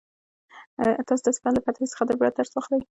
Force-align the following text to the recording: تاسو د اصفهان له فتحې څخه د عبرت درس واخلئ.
تاسو 1.07 1.23
د 1.23 1.27
اصفهان 1.31 1.53
له 1.55 1.61
فتحې 1.65 1.87
څخه 1.91 2.03
د 2.05 2.09
عبرت 2.15 2.33
درس 2.35 2.51
واخلئ. 2.53 2.77